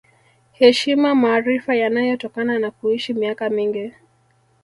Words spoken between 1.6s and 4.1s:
yanayotokana na kuishi miaka mingi